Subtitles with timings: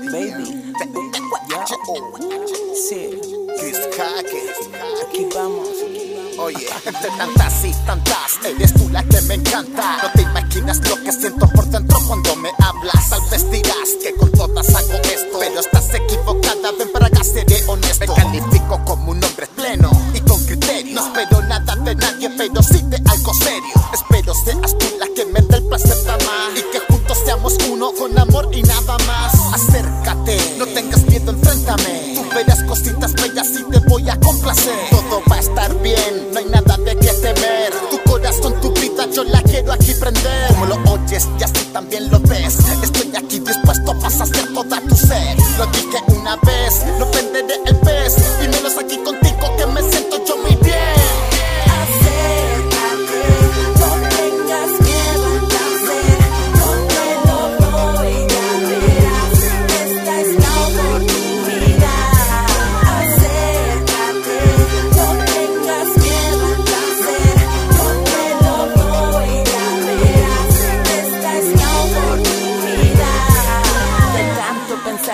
[0.00, 0.64] Baby,
[5.02, 5.68] aquí vamos.
[6.38, 9.98] Oye, entre tantas y tantas, eres tú la que me encanta.
[10.02, 13.10] No te imaginas lo que siento por dentro cuando me hablas.
[13.10, 16.72] Tal vez dirás que con todas hago esto, pero estás equivocada.
[16.78, 18.06] Ven para acá, seré honesto.
[18.16, 20.94] Me califico como un hombre pleno y con criterio.
[20.94, 23.74] No espero nada de nadie, pero sí de algo serio.
[23.92, 26.89] Espero seas tú la que me dé el placer amar y que
[27.24, 29.34] seamos uno con amor y nada más.
[29.52, 32.14] Acércate, no tengas miedo, enfréntame.
[32.14, 34.74] Tú verás cositas bellas y te voy a complacer.
[34.90, 37.72] Todo va a estar bien, no hay nada de qué temer.
[37.90, 40.48] Tu corazón, tu vida, yo la quiero aquí prender.
[40.48, 42.58] Como lo oyes y así también lo ves.
[42.82, 45.38] Estoy aquí dispuesto a saciar toda tu sed.
[45.58, 47.69] Lo dije una vez, no venderé el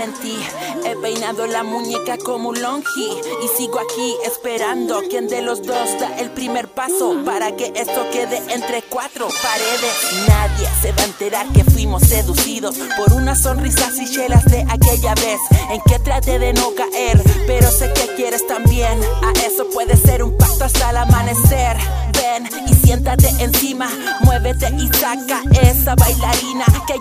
[0.00, 3.10] he peinado la muñeca como un longi
[3.42, 8.06] y sigo aquí esperando quien de los dos da el primer paso para que esto
[8.12, 10.28] quede entre cuatro paredes.
[10.28, 15.14] Nadie se va a enterar que fuimos seducidos por unas sonrisas y chelas de aquella
[15.16, 19.00] vez en que traté de no caer, pero sé que quieres también.
[19.02, 21.76] A eso puede ser un pacto hasta el amanecer.
[22.12, 23.88] Ven y siéntate encima,
[24.20, 26.94] muévete y saca esa bailarina que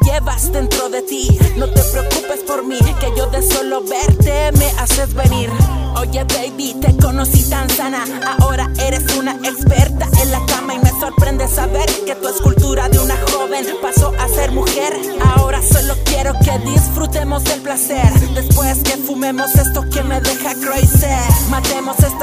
[0.58, 1.38] dentro de ti.
[1.56, 5.52] No te preocupes por mí, que yo de solo verte me haces venir.
[5.96, 8.04] Oye baby, te conocí tan sana,
[8.40, 13.00] ahora eres una experta en la cama y me sorprende saber que tu escultura de
[13.00, 14.94] una joven pasó a ser mujer.
[15.36, 21.06] Ahora solo quiero que disfrutemos del placer, después que fumemos esto que me deja crazy.
[21.50, 22.17] Matemos esta